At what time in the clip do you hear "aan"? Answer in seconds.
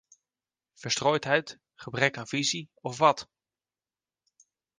2.17-2.27